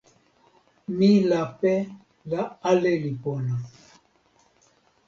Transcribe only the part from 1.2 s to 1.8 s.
lape